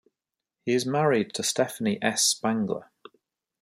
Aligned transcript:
He 0.65 0.73
is 0.73 0.83
married 0.83 1.31
to 1.35 1.43
Stephanie 1.43 1.99
S. 2.01 2.23
Spangler. 2.25 2.89